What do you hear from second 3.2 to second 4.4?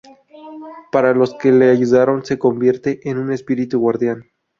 espíritu guardián.